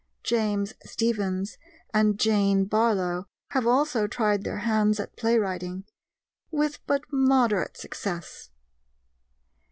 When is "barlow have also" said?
2.65-4.07